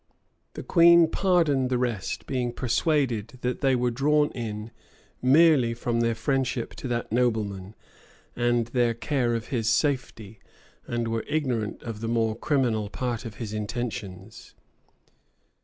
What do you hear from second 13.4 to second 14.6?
intentions.